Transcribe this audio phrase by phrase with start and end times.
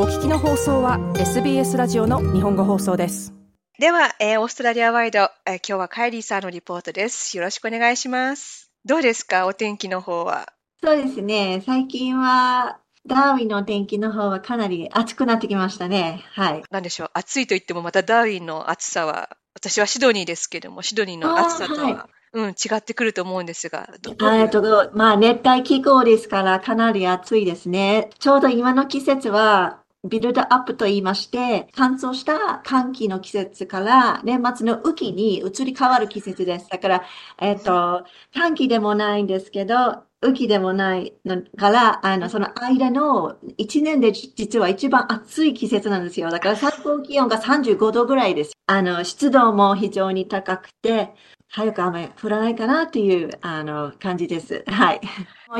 [0.00, 3.34] お聞きの放送は SBS ラジオの日本語放送です
[3.80, 9.46] では、えー、オーストラリアワイド、えー、今日はカイリーさんのリポートですよろしくお願いしますどうですか？
[9.48, 10.52] お天気の方は
[10.84, 16.22] そうですね最近はダーウィンの天気の方はかなり暑くなってきましたね。
[16.32, 16.62] はい。
[16.70, 17.10] なんでしょう？
[17.14, 23.88] 暑いと言ってもまたダーウィンの暑さは、私はシドニーですけども、シドニーの暑さとはうん、違ってくると思うんですが。
[24.34, 28.10] えっと、まあ、熱帯気候ですから、かなり暑いですね。
[28.18, 36.68] ちょうど今の季節は、ビルドアップと言いまして、乾燥した寒気の季節から年末の雨季に移り変わる季節です。
[36.68, 37.04] だから、
[37.40, 46.30] えっと、寒気でもないんですけど、雨季でもないのから、あの、その間の1年で実は一番暑い季節なんですよ。
[46.30, 48.52] だから最高気温が35度ぐらいです。
[48.66, 51.14] あの、湿度も非常に高くて、
[51.50, 54.64] 早く雨降らないかなっていう、あの、感じです。
[54.66, 55.00] はい。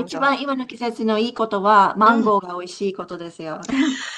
[0.00, 3.54] 一番今の季節のいいことは、マンゴーが美味しいことですよ。
[3.56, 3.60] あ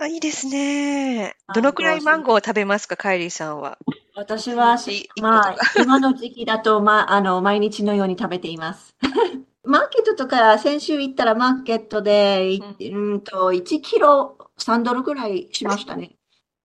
[0.00, 1.36] あ、いいですね。
[1.54, 3.78] どのくらいマンゴーを食べますか、カイリーさんは？
[4.14, 4.76] 私は、
[5.20, 8.94] まあ、今の時期だと、まあ、 あの、毎日のように食べています。
[9.64, 12.58] マーケットとか、先週行ったらマーケットで、
[12.90, 16.16] うんと、1キロ3ドルぐらいしましたね。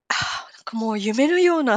[0.08, 1.76] あなんかもう夢のような、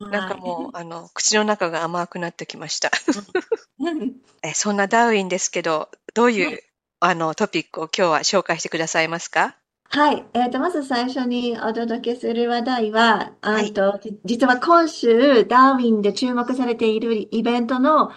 [0.00, 2.90] なんかもう、あの、口の中が甘くなってきました。
[4.42, 6.62] えそんなダーウィンですけど、どういう、
[7.00, 9.56] あの、トピックを今日は紹介してくださいますか？
[9.94, 10.24] はい。
[10.32, 18.10] えっ、と、まず最初にお届けする話題は、はい、と実は今週、ダーウィンで注目されているイベントの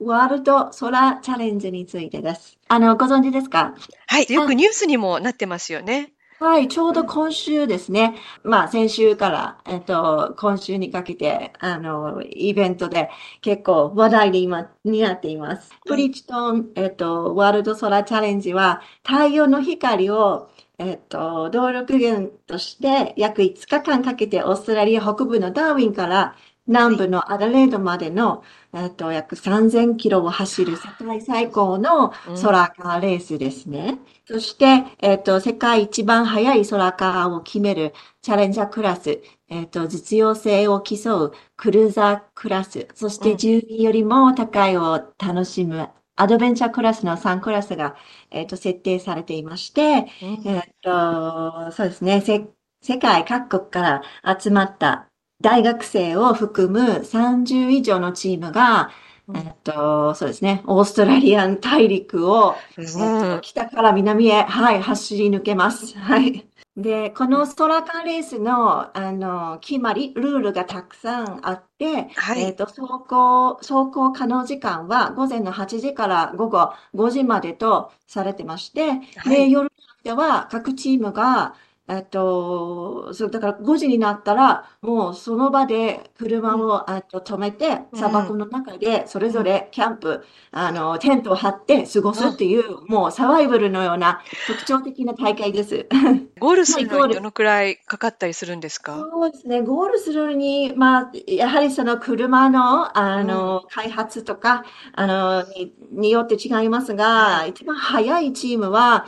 [0.00, 2.56] ワールドソラチャレンジについてです。
[2.68, 3.74] あの、ご存知ですか？
[4.06, 4.32] はい。
[4.32, 6.14] よくニュースにもなってますよね。
[6.40, 8.14] はい、ちょうど今週ですね。
[8.42, 13.10] まあ、先週から、えっと、今週にかけて、あの、イベントで
[13.42, 15.72] 結構話題で今、になっています。
[15.84, 26.36] プリチトン、えっと、ワールドソラチャレンジは、太陽の光をえっと、動力源として約5日間かけてオーストラリア北部のダーウィンから
[26.68, 28.44] 南部のアダレードまでの、
[28.74, 33.98] えっと、約3000キロを走る世界最高のソラカーレースですね。
[34.30, 47.96] うん、そして、えっと、世界一番速いソラカーを決めるチャレンジャークラス、えっと、実用性を競うクルーザークラス、そして住民よりも高いを楽しむアドベンチャークラスの3クラスが、
[48.30, 55.08] えっ、ー、と、設定されていまして、うん、えっ、と、そうですね、世界各国から集まった
[55.40, 58.90] 大学生を含む30以上のチームが、
[59.34, 65.96] えっと、そうですね、オーストラリアン大陸を、えっと、北から南へ、はい、走り抜けます。
[65.98, 66.47] はい。
[66.78, 79.72] で、このストラカーレースの、あの、決まり、ルールがたくさんあって、はい、えっ、ー、と、走行、走行可能時間は午前の8時から午後5時までとされてまして、はい、で、夜
[80.04, 81.56] では各チームが、
[81.90, 95.86] えっと、そう、だから5時になったら、もうその場で車を、えっと、止めて、砂漠の中でそれぞれキャンプ、あの、テントを張って過ごすっていう、もうサバイバルのような特徴的な大会です。
[96.40, 98.94] ゴールするのにどのくらいかかったりするんですか？
[99.10, 99.62] そうですね。
[99.62, 109.06] ゴールするに、まあ、やはりその車の、あの、開発とか、あの、にによって違いますが、一番早いチームは、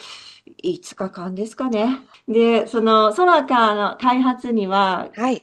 [0.63, 1.99] 5日間ですかね。
[2.29, 5.43] で、そのソラカーの開発には、はい。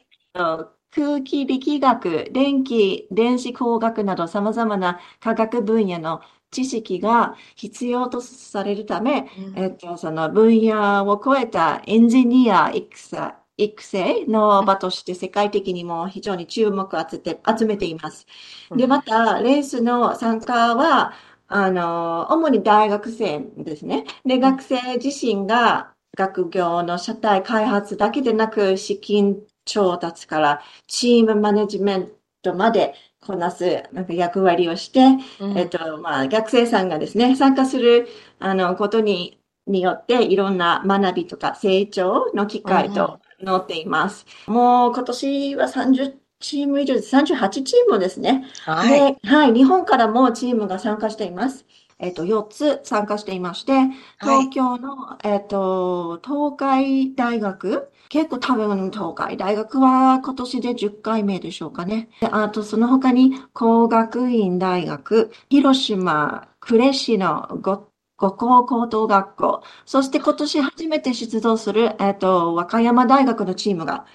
[0.91, 18.27] 空気力学、電気、電子工学など様々な科学分野の知識が必要とされるため、うん、えっと、その分野を超えたエンジニア育成育成の場として世界的にも非常に注目を集めています。
[18.75, 21.13] で、また、レースの参加は、
[21.47, 24.05] あの、主に大学生ですね。
[24.25, 32.93] で、学生自身が学業の社体開発だけでなく、資金調達からチームマネジメントまで
[33.25, 35.01] こなすなんか役割をして、
[35.39, 38.07] うん、えっと、まあ、学生さんがですね、参加する、
[38.39, 44.25] あの、ことに、によって、いろんな学びとか成長の機会と載っています。
[44.47, 48.45] うん、もう今年は30チーム以上で38チームですね。
[48.63, 49.15] はい。
[49.15, 49.53] で、はい。
[49.53, 51.65] 日本からもチームが参加しています。
[51.99, 53.73] えっ、と、4つ参加していまして、
[54.21, 62.09] 東京の、はい、えっ、と、東海大学、結構多分東海大学は今年で10回目でしょうかね。
[62.21, 67.87] あと、その他に工学院大学、広島、呉市の五
[68.19, 74.05] 五校高等学校、そして今年初めて出動する、えっ、と、和歌山大学のチームが、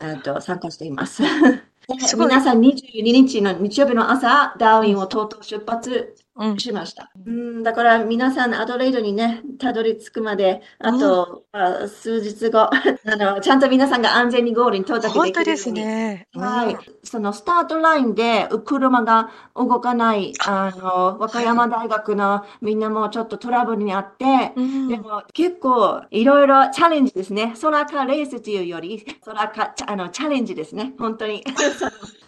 [0.00, 1.22] えっと、参加しています。
[2.16, 6.23] 皆さん22日の日曜日の朝、ダーウィンをとうとう出発
[6.58, 7.10] しました。
[7.26, 16.28] うん、だから皆さんアドレイドにね、たどり着くまで、あと、うん、数日後、 あの、ちゃんと皆さんが安全にゴールに到着できる本当ですね。
[16.34, 16.76] はい。
[17.04, 24.52] そのスタートラインで車が動かない、あの、和歌山大学のみんなもちょっとトラブルにあって、
[24.88, 27.54] でも結構いろいろチャレンジですね。
[27.60, 30.94] 空かレースというより、空か、あの、チャレンジですね。
[30.98, 31.44] 本当に。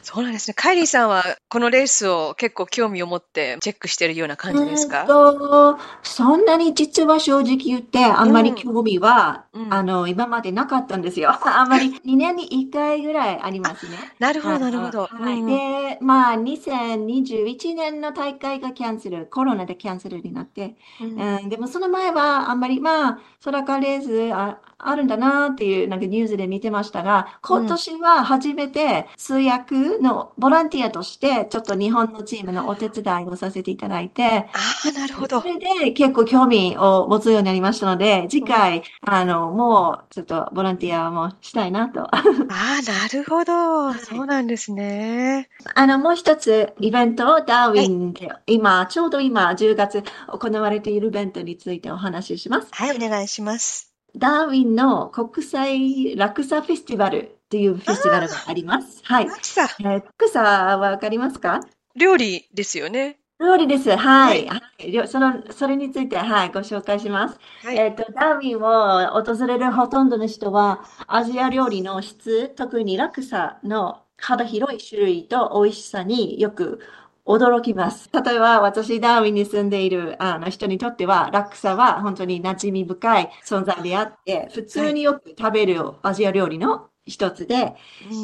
[0.02, 0.55] そうなんですね。
[0.55, 11.31] カイリーさんはこのレースを結構興味を持ってチェックしてるような感じですか、えー、とそんなに実は正直言ってあんまり興味は、うん、あの今までなかったんですよ。
[11.47, 13.97] あんまり2年に1回ぐらいありますね。
[14.19, 15.07] なるほど、なるほど。
[15.07, 15.45] はい。
[15.45, 34.44] で、まあ2021年の大会がキャンセル、コロナでキャンセルになって、うん、うん、でもその前はあんまりまあ、ソラカレースああるんだなっていうなんかニュースで見てましたが、今年は初めて通訳のボランティアとして、ちょっと日本のチームのお手伝いをさせていただいて、あ
[34.87, 35.41] あ、なるほど。
[35.41, 42.03] それで結構興味を持つようになりましたので、次回、あの、もうちょっとボランティアもしたいなと。
[42.03, 43.93] ああ、なるほど。
[43.94, 45.49] そうなんですね。
[45.75, 52.69] あの、もう一つイベント、ダーウィンで、はい、今、ちょうど今、10月行われているイベントについてお話しします。
[52.73, 53.93] はい、お願いします。
[54.17, 59.00] ダーウィンの国際落差フェスティバルというフェスティバルがあります。
[59.05, 59.27] はい。
[59.27, 59.65] 落差。
[59.65, 61.61] えー、落差はわかりますか？
[61.94, 63.19] 料理ですよね。
[63.38, 63.94] 料理です。
[63.94, 64.47] はい。
[64.47, 67.38] はい、その、それについて、はい、ご紹介します。
[67.62, 76.81] はい、えっ、と、ダーウィンを訪れるほとんどの人は、アジア料理の質、特に落差の幅広い種類と美味しさによく
[77.27, 78.09] 驚きます。
[78.11, 87.75] 例えば、私、ダーウィンに住んでいるあの人にとっては、ラクサは本当に馴染み深い存在であって、普通によく食べるアジア料理の一つで、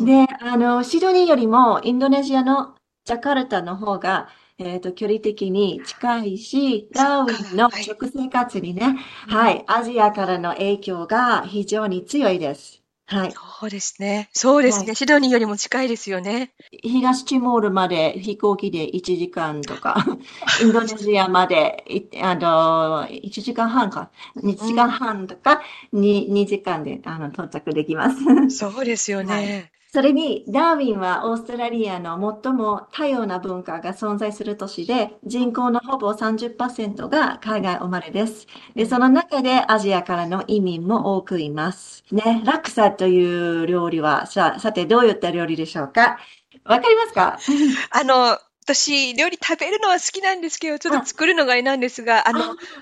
[0.07, 4.29] で、あの、シドニーよりもインドネシアのジャカルタの方が、
[4.65, 8.97] えっ、ー、と、距離的に近いし、ダーウィンの食生活にね、
[9.29, 12.83] はい、アジアからの影響が非常に強いです。
[13.07, 13.33] はい。
[13.33, 14.31] そうですね。
[14.33, 14.87] そうですね。
[14.87, 16.55] はい、シドニーよりも近いですよね。
[16.83, 19.97] 東チモールまで飛行機で1時間とか、
[20.63, 21.85] インドネシアまで、
[22.23, 25.61] あの、1時間半か、2時間半とか、
[25.93, 28.17] うん、2, 2時間であの到着できます。
[28.51, 29.35] そうですよね。
[29.35, 38.47] はいそれに、ダーウィンはオーストラリアの最も多様な文化が存在する都市で、人口のほぼ30%が海外生まれです。
[38.75, 42.05] で、その中でアジアからの移民も多くいます。
[42.11, 46.19] ね、ラクサという料理は、さ、さてどういった料理でしょうか？
[46.65, 47.39] わかりますか？
[47.93, 52.41] あの、私、料理食べるのは好きなんですけど、ちょっと作るのがあれなんですが、あの、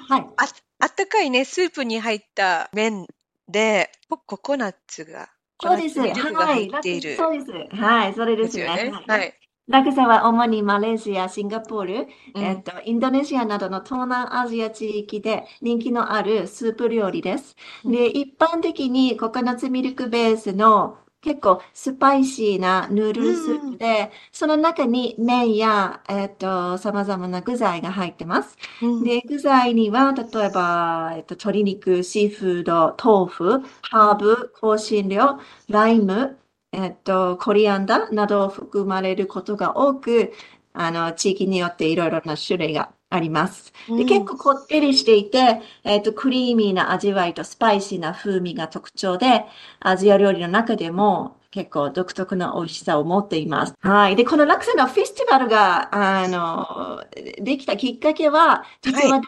[0.09, 0.45] はい、あ
[0.79, 3.09] あったかいね、スープに入った麺
[3.49, 5.29] で、ココナッツが
[5.61, 6.01] そうです。
[6.01, 6.71] はい。
[7.17, 7.77] そうです。
[7.77, 8.15] はい。
[8.15, 8.77] それですね。
[8.79, 9.35] すねはい。
[9.69, 11.95] ラクサは主にマレーシア、シンガポール、
[12.35, 17.55] うん、えっと、インドネシアなどの東南アジア地域で人気のあるスープ料理です。
[17.85, 28.57] で、一般的にココナッツミルクベースの結構スパイシーなヌードルスープで、うん、その中に麺や、えっ、ー、と、様々な具材が入ってます。
[28.83, 35.39] うん、で、具材には、例えば、えっ、ー、と、鶏肉、シーフード、豆腐、ハーブ、香辛料、
[35.69, 36.39] ライム、
[36.73, 40.33] えっ、ー、と、コリアンダーなどを含まれることが多く、
[40.73, 43.73] あの、地域によっていろいろな種類があります。
[43.89, 49.45] で、結構こってりしていて、えっ、ー、と、クリーミーな味わいとスパイシーな風味が特徴で、
[49.81, 53.75] アジア料理の中でも結構独特な美味しさを持っています。
[53.81, 54.17] はい。
[54.17, 57.05] で、このラクサのフェスティバルが、あの、
[57.43, 59.21] できたきっかけは、実は、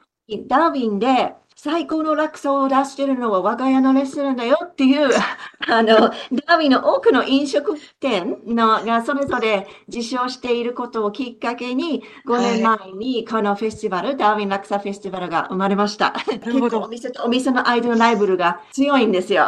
[0.47, 5.09] ダーウィンで、最高の落差を出してるのは我が家のレストランだよっていう、
[5.71, 6.11] あの、ダー
[6.57, 16.11] ウィンの多くの飲食店のがそれぞれ受賞していることをきっかけに、5年前にこのフェスティバル、はい、ダーウィン落差フェスティバルが生まれました。
[16.27, 19.47] 結構お店とお店の間のライブルが強いんですよ。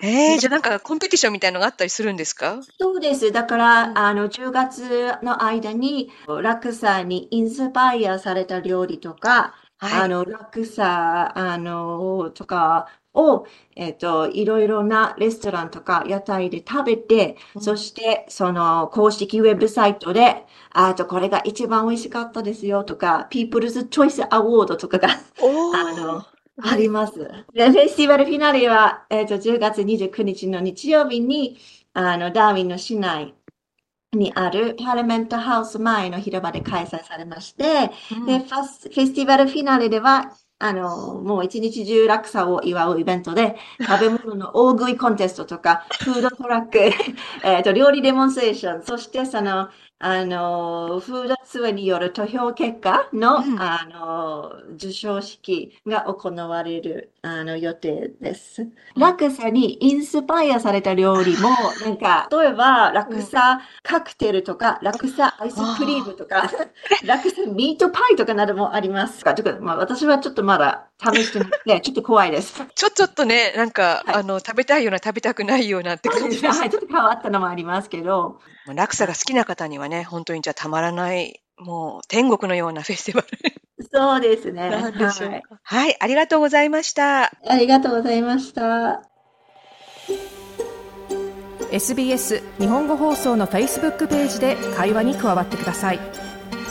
[0.00, 2.58] えー、 じゃあなんかコンペティションみたいなのがあったりするんですか？
[2.78, 3.32] そうです。
[3.32, 10.02] だから、あの、10月の間に、落差にインスパイアされた料理とか、はい。
[10.02, 25.08] あの、落差、あの、とかを、えっと、いろいろなレストランとか屋台で食べて、うん、そして、その公式ウェブサイトで、あと、これが一番美味しかったですよとか、People's Choice Award とかが、
[25.72, 26.24] あの、
[26.62, 27.18] あります。
[27.52, 31.58] で、フェスティバルフィナーレは、えっと、10月29日の日曜日に、
[31.94, 33.34] あの、ダーウィンの市内
[34.14, 43.56] にあるパーラメントハウス前の広場で開催されまして、うん、でファス、フェスティバルフィナーレでは、あの、もう一日中落差を祝うイベントで、
[43.86, 46.78] 食べ物の大食いコンテストとか、フードトラック、
[47.44, 49.68] えっと、料理デモンストレーション、そしてその、
[50.00, 53.58] あの、フードツアーによる投票結果の、うん。
[53.60, 58.66] あの、授賞式が行われる、あの、予定です。
[58.96, 61.48] 落差にインスパイアされた料理も、
[61.82, 66.50] なんか、例えば、落差カクテルとか、落差アイスクリームとか、
[67.06, 69.34] 落差ミートパイとかなどもありますか？
[69.34, 72.62] とか、まあ、私はちょっとまだ試してなくて、 ちょっと怖いです。
[72.74, 74.14] ちょ、ちょっとね、なんか、はい。
[74.16, 76.58] あの、食べたいような、食べたくないようなって感じです。
[76.58, 83.28] はい、ちょっと変わったのもありますけど、落差が好きな方にはね、本当にじゃあたまらない、もう天国のようなフェスティバル
[83.92, 84.70] そうですね。
[84.70, 85.42] なんでしょうはい。
[85.42, 85.60] か。
[85.62, 87.24] はい、ありがとうございました。
[87.24, 89.02] ありがとうございました。
[91.70, 96.00] SBS 日本語放送の Facebook ページで会話に加わってください。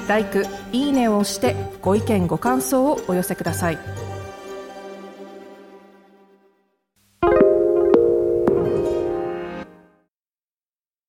[0.07, 4.02] LIKE、いいねを押してご意見ご感想をお寄せください。